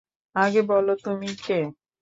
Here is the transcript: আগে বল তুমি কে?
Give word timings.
আগে 0.35 0.61
বল 0.69 0.87
তুমি 1.03 1.29
কে? 1.45 1.59